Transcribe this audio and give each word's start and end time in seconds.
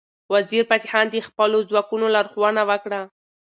وزیرفتح 0.33 0.89
خان 0.91 1.05
د 1.11 1.15
خپلو 1.27 1.57
ځواکونو 1.69 2.05
لارښوونه 2.15 2.61
وکړه. 2.69 2.99